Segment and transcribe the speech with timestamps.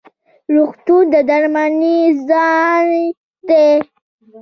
[0.53, 1.97] روغتون د درملنې
[2.29, 2.91] ځای
[3.47, 3.69] دی